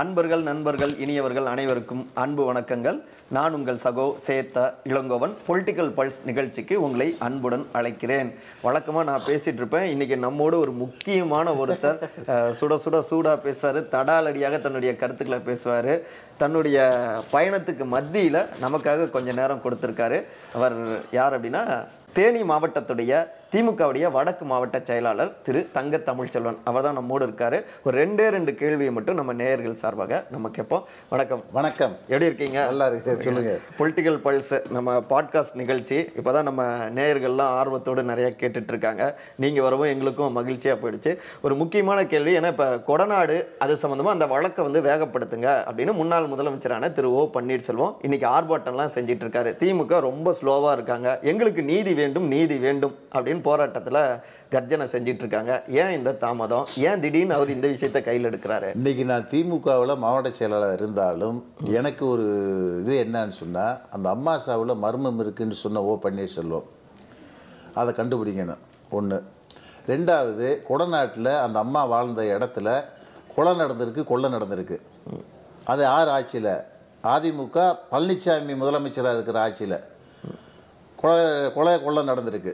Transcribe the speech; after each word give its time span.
அன்பர்கள் 0.00 0.40
நண்பர்கள் 0.48 0.92
இனியவர்கள் 1.02 1.48
அனைவருக்கும் 1.50 2.00
அன்பு 2.22 2.42
வணக்கங்கள். 2.48 2.96
நான் 3.36 3.56
உங்கள் 3.56 3.78
சகோ 3.84 4.06
சேத்த 4.26 4.64
இளங்கோவன். 4.90 5.34
பொலிட்டிக்கல் 5.48 5.92
பல்ஸ் 5.98 6.18
நிகழ்ச்சிக்கு 6.28 6.74
உங்களை 6.84 7.06
அன்புடன் 7.26 7.64
அழைக்கிறேன். 7.78 8.30
வழக்கமாக 8.64 9.06
நான் 9.10 9.26
பேசிகிட்டு 9.28 9.60
இருப்பேன். 9.62 9.86
இன்றைக்கி 9.92 10.16
நம்மோடு 10.24 10.58
ஒரு 10.64 10.72
முக்கியமான 10.82 11.52
ஒருத்தர் 11.62 12.00
சுட 12.60 12.78
சுட 12.86 13.02
சூடாக 13.10 13.36
பேசுவார். 13.46 13.80
தடாலடியாக 13.94 14.60
தன்னுடைய 14.66 14.94
கருத்துக்களை 15.02 15.40
பேசுவார். 15.50 15.92
தன்னுடைய 16.42 16.78
பயணத்துக்கு 17.34 17.86
மத்தியில் 17.96 18.40
நமக்காக 18.66 19.10
கொஞ்ச 19.16 19.32
நேரம் 19.40 19.64
கொடுத்துருக்காரு. 19.66 20.20
அவர் 20.56 20.76
யார் 21.18 21.36
அப்படின்னா 21.36 21.64
தேனி 22.18 22.42
மாவட்டத்துடைய 22.50 23.12
திமுகவுடைய 23.54 24.10
வடக்கு 24.10 24.44
மாவட்ட 24.44 24.80
செயலாளர் 24.84 25.36
திரு 25.42 25.68
தங்க 25.72 25.96
தமிழ்ச்செல்வன் 25.96 26.56
அவர் 26.64 26.82
தான் 26.82 26.92
நம்மோடு 26.92 27.26
இருக்காரு. 27.26 27.64
ஒரு 27.84 28.06
ரெண்டே 28.06 28.28
ரெண்டு 28.28 28.54
கேள்வியை 28.54 28.92
மட்டும் 28.92 29.14
நம்ம 29.14 29.32
நேயர்கள் 29.32 29.74
சார்பாக 29.74 30.24
நம்ம 30.30 30.48
கேட்போம். 30.48 30.84
வணக்கம். 31.08 31.42
வணக்கம். 31.52 31.92
எப்படி 32.00 32.24
இருக்கீங்க? 32.24 32.64
நல்லா 32.64 32.86
இருக்கு. 32.86 33.22
சொல்லுங்க. 33.22 33.58
பொலிட்டிக்கல் 33.78 34.18
பல்ஸ் 34.24 34.70
நம்ம 34.70 35.04
பாட்காஸ்ட் 35.10 35.54
நிகழ்ச்சி. 35.54 35.96
இப்போதான் 35.96 36.42
நம்ம 36.42 36.64
நேயர்கள்லாம் 36.94 37.52
ஆர்வத்தோடு 37.60 38.02
நிறைய 38.02 38.34
கேட்டுட்டு 38.38 38.72
இருக்காங்க 38.74 39.18
நீங்க 39.36 39.62
வரவும் 39.62 39.86
எங்களுக்கும் 39.86 40.36
மகிழ்ச்சியா 40.38 40.76
போயிடுச்சு. 40.82 41.16
ஒரு 41.42 41.54
முக்கியமான 41.54 42.06
கேள்வி 42.06 42.38
ஏன்னா 42.38 42.46
இப்போ 42.46 42.82
கொடநாடு 42.86 43.46
அது 43.58 43.78
சம்பந்தமா 43.82 44.14
அந்த 44.16 44.26
வழக்கை 44.26 44.64
வந்து 44.64 44.82
வேகப்படுத்துங்க 44.90 45.48
அப்படின்னு 45.70 45.92
முன்னாள் 45.92 46.28
முதலமைச்சரான 46.28 46.92
திரு 46.92 47.12
ஓ 47.12 47.30
பன்னீர்செல்வம் 47.34 47.94
இன்னைக்கு 48.02 48.28
ஆர்ப்பாட்டம்லாம் 48.28 48.92
செஞ்சிட்டு 48.94 49.26
இருக்காரு 49.26 49.52
திமுக 49.62 50.00
ரொம்ப 50.00 50.36
ஸ்லோவா 50.42 50.72
இருக்காங்க. 50.72 51.18
எங்களுக்கு 51.22 51.62
நீதி 51.62 51.94
வேண்டும் 51.94 52.26
நீதி 52.26 52.58
வேண்டும் 52.58 52.98
அப்படின்னு 53.14 53.42
போராட்டத்தில் 53.46 54.00
கர்ஜனை 54.54 54.86
செஞ்சிட்டு 54.94 55.22
இருக்காங்க 55.24 55.54
ஏன் 55.82 55.94
இந்த 55.98 56.10
தாமதம்? 56.24 56.66
ஏன் 56.88 57.02
திடீர்னு 57.04 57.36
அவர் 57.38 57.54
இந்த 57.56 57.66
விஷயத்தை 57.74 58.00
கையில் 58.08 58.28
எடுக்கிறாரு? 58.30 58.68
இன்னைக்கு 58.78 59.04
நான் 59.10 59.28
திமுகவில் 59.32 60.02
மாவட்ட 60.04 60.30
செயலாளர் 60.38 60.76
இருந்தாலும் 60.78 61.38
எனக்கு 61.78 62.04
ஒரு 62.14 62.26
இது 62.82 62.94
என்னன்னு 63.04 63.36
சொன்னால் 63.42 63.78
அந்த 63.96 64.08
அம்மா 64.16 64.34
சாவில் 64.46 64.82
மர்மம் 64.84 65.22
இருக்குன்னு 65.24 65.62
சொன்ன 65.64 65.84
ஓ 65.90 65.94
பன்னீர்செல்வம். 66.04 66.68
அதை 67.80 67.92
கண்டுபிடிக்கணும். 68.00 68.62
ஒன்று 68.98 69.18
ரெண்டாவது 69.92 70.48
கொடநாட்டில் 70.68 71.32
அந்த 71.46 71.58
அம்மா 71.64 71.80
வாழ்ந்த 71.94 72.22
இடத்துல 72.36 72.68
கொலை 73.34 73.52
நடந்திருக்கு 73.60 74.02
கொள்ளை 74.10 74.28
நடந்திருக்கு. 74.34 74.76
அது 75.72 75.82
யார் 75.82 76.10
ஆட்சியில்? 76.16 76.54
அதிமுக 77.14 77.58
பழனிசாமி 77.92 78.54
முதலமைச்சராக 78.60 79.16
இருக்கிற 79.16 79.38
ஆட்சியில். 79.46 79.78
கொலை 81.00 81.24
கொலை 81.56 81.72
கொள்ளை 81.86 82.02
நடந்திருக்கு. 82.10 82.52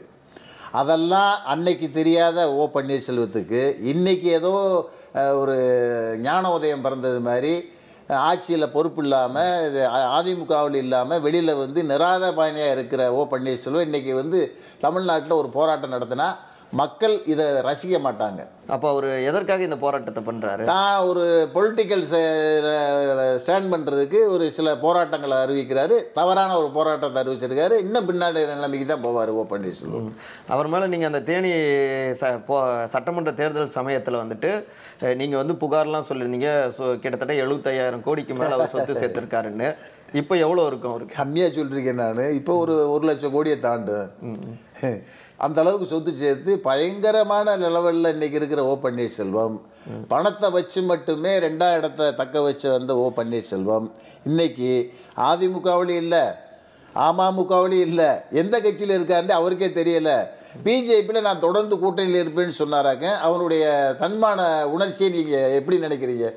அதெல்லாம் 0.71 1.33
அன்னைக்கு 1.45 1.87
தெரியாத 1.91 2.39
ஓ 2.53 2.65
பன்னீர்செல்வத்துக்கு 2.73 3.61
இன்றைக்கி 3.83 4.29
ஏதோ 4.31 4.51
ஒரு 5.35 5.55
ஞான 6.21 6.51
உதயம் 6.51 6.81
பிறந்தது 6.81 7.19
மாதிரி 7.21 7.53
ஆட்சியில் 8.21 8.73
பொறுப்பு 8.73 9.01
இல்லாமல் 9.03 9.75
அதிமுகவில் 10.11 10.79
இல்லாமல் 10.81 11.21
வெளியில் 11.21 11.53
வந்து 11.55 11.81
நிராத 11.83 12.31
பயணியாக 12.31 12.73
இருக்கிற 12.73 13.01
ஓ 13.13 13.21
பன்னீர்செல்வம் 13.31 13.85
இன்றைக்கி 13.85 14.13
வந்து 14.13 14.39
தமிழ்நாட்டில் 14.79 15.39
ஒரு 15.39 15.49
போராட்டம் 15.49 15.93
நடத்தினா 15.93 16.29
மக்கள் 16.73 17.13
இதை 17.25 17.45
ரசிக்க 17.65 17.95
மாட்டாங்க. 18.03 18.41
அப்போ 18.69 18.87
அவர் 18.89 19.07
எதற்காக 19.27 19.61
இந்த 19.63 19.77
போராட்டத்தை 19.79 20.21
பண்றாரு? 20.23 20.63
தான் 20.69 21.07
ஒரு 21.07 21.23
பொலிட்டிக்கல் 21.55 22.03
ஸ்டாண்ட் 23.41 23.71
பண்ணுறதுக்கு 23.73 24.19
ஒரு 24.33 24.45
சில 24.51 24.75
போராட்டங்களை 24.83 25.37
அறிவிக்கிறாரு. 25.41 25.95
தவறான 26.13 26.55
ஒரு 26.57 26.69
போராட்டத்தை 26.77 27.19
அறிவிச்சிருக்காரு. 27.23 27.77
இன்னும் 27.85 28.07
பின்னாடி 28.09 28.43
நிலைமைக்கு 28.53 28.87
தான் 28.87 29.05
போவார் 29.05 29.31
ஓ 29.33 29.43
பன்னீர்செல்வம். 29.51 30.09
அவர் 30.49 30.71
மேலே 30.73 30.87
நீங்கள் 30.87 31.11
அந்த 31.11 31.23
தேனி 31.29 31.51
ச 32.15 32.31
போ 32.47 32.57
சட்டமன்ற 32.93 33.33
தேர்தல் 33.33 33.75
சமயத்தில் 33.77 34.21
வந்துட்டு 34.23 34.51
அஹ், 35.03 35.15
நீங்க 35.19 35.35
வந்து 35.37 35.55
புகார்லாம் 35.61 36.09
சொல்லியிருந்தீங்க 36.09 36.49
ஸோ 36.75 36.85
கிட்டத்தட்ட 36.99 37.35
எழுபத்தையாயிரம் 37.43 38.05
கோடிக்கு 38.05 38.35
மேலே 38.35 38.55
அவர் 38.57 38.73
சொத்து 38.73 38.93
சேர்த்துருக்காருன்னு. 39.01 39.69
இப்போ 40.19 40.33
எவ்வளோ 40.45 40.63
இருக்கும் 40.69 40.91
அவருக்கு? 40.93 41.17
கம்மியாக 41.19 41.51
சொல்லியிருக்கேன் 41.55 42.01
நான். 42.03 42.17
இப்போ 42.39 42.53
ஒரு 42.63 42.73
ஒரு 42.93 43.03
லட்சம் 43.09 43.35
கோடியை 43.35 43.57
தாண்டும். 43.65 44.09
அந்த 45.45 45.57
அளவுக்கு 45.61 45.87
சொத்து 45.91 46.11
சேர்த்து 46.23 46.51
பயங்கரமான 46.65 47.55
நிலவரில் 47.63 48.11
இன்னைக்கு 48.15 48.39
இருக்கிற 48.39 48.63
ஓ 48.71 48.73
பன்னீர்செல்வம். 48.83 49.55
பணத்தை 50.11 50.47
வச்சு 50.57 50.79
மட்டுமே 50.91 51.31
ரெண்டாம் 51.45 51.77
இடத்தை 51.79 52.07
தக்க 52.19 52.41
வச்சு 52.47 52.67
வந்த 52.75 52.95
ஓ 53.03 53.05
பன்னீர்செல்வம். 53.19 53.87
இன்னைக்கு 54.29 54.71
அதிமுகவிலையும் 55.29 56.03
இல்லை 56.05 56.23
அமமுகவிலையும் 57.07 57.87
இல்லை. 57.89 58.11
எந்த 58.41 58.55
கட்சியில் 58.63 58.95
இருக்காருன்னு 58.97 59.39
அவருக்கே 59.39 59.69
தெரியல. 59.79 60.11
பிஜேபியில் 60.65 61.25
நான் 61.27 61.45
தொடர்ந்து 61.47 61.75
கூட்டணியில் 61.83 62.21
இருப்பேன்னு 62.23 62.61
சொன்னாராங்க. 62.61 63.05
அவனுடைய 63.27 63.65
தன்மான 64.01 64.39
உணர்ச்சியை 64.75 65.09
நீங்கள் 65.17 65.53
எப்படி 65.59 65.77
நினைக்கிறீங்க. 65.85 66.27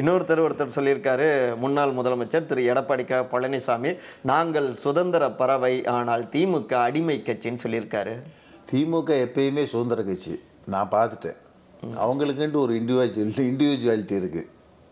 இன்னொருத்தர் 0.00 0.44
ஒருத்தர் 0.46 0.76
சொல்லியிருக்காரு 0.76 1.56
முன்னாள் 1.56 1.96
முதலமைச்சர் 1.98 2.46
திரு. 2.46 2.62
எடப்பாடி 2.72 3.04
க. 3.04 3.20
பழனிசாமி 3.32 3.90
நாங்கள் 4.22 4.68
சுதந்திர 4.84 5.30
பறவை 5.30 5.74
ஆனால் 5.96 6.24
திமுக 6.34 6.72
அடிமை 6.72 7.22
கட்சின்னு 7.24 7.64
சொல்லியிருக்காரு. 7.64 8.14
திமுக 8.72 9.10
எப்பயுமே 9.26 9.64
சுதந்திர 9.64 10.02
கட்சி. 10.02 10.34
நான் 10.66 10.90
பார்த்துட்டேன். 10.90 11.38
அவங்களுக்குன்ட்டு 12.04 12.62
ஒரு 12.64 12.74
இண்டிவிஜுவல் 12.80 13.46
இண்டிவிஜுவாலிட்டி 13.52 14.16
இருக்குது 14.22 14.48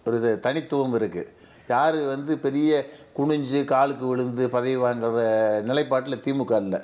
ஒரு 0.07 0.17
இது 0.21 0.41
தனித்துவம் 0.47 0.97
இருக்குது 1.01 1.33
யார் 1.69 1.99
வந்து 2.13 2.39
பெரிய 2.39 2.71
குனிஞ்சு 3.19 3.65
காலுக்கு 3.65 4.07
விழுந்து 4.07 4.51
பதவி 4.51 4.77
வாங்குற 4.77 5.21
நிலைப்பாட்டில் 5.69 6.23
திமுக 6.25 6.57
இல்லை. 6.65 6.81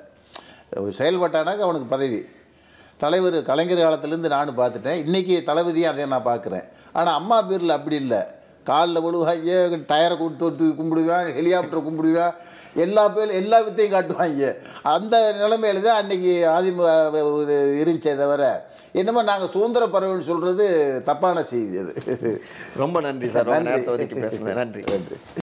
செயல்பட்டானாக்க 0.99 1.67
அவனுக்கு 1.67 1.89
பதவி. 1.95 2.21
தலைவர் 3.03 3.43
கலைஞர் 3.43 3.79
காலத்துலேருந்து 3.79 4.35
நானும் 4.37 4.59
பார்த்துட்டேன். 4.59 5.01
இன்றைக்கி 5.07 5.35
தளபதியும் 5.51 5.91
அதை 5.91 6.07
நான் 6.07 6.29
பார்க்குறேன். 6.33 6.67
ஆனால் 6.93 7.15
அம்மா 7.15 7.43
பேரில் 7.43 7.77
அப்படி 7.79 7.97
இல்லை. 7.97 8.21
காலில் 8.65 9.03
விழுவாங்க 9.05 9.77
டயரை 9.91 10.15
கொடுத்து 10.19 10.65
கும்பிடுவேன் 10.79 11.27
ஹெலிகாப்டர் 11.39 11.87
கும்பிடுவேன் 11.89 12.33
எல்லா 12.85 13.09
பேரும் 13.09 13.37
எல்லா 13.41 13.59
வித்தையும் 13.61 13.95
காட்டுவாங்க. 13.95 14.49
அந்த 14.95 15.15
நிலைமையில 15.43 15.83
தான் 15.83 16.01
அன்றைக்கி 16.03 16.33
அதிமுக 16.57 16.89
இருந்துச்சே 17.83 18.15
தவிர 18.17 18.45
என்னமோ 19.01 19.23
நாங்கள் 19.23 19.53
சுதந்திர 19.55 19.85
பறவைன்னு 19.87 20.29
சொல்கிறது 20.29 20.67
தப்பான 21.05 21.43
செய்தி 21.43 21.79
அது. 21.79 22.31
ரொம்ப 22.83 23.01
நன்றி 23.01 23.29
சார். 23.29 23.49
நன்றி. 24.57 24.83
நன்றி. 24.93 25.17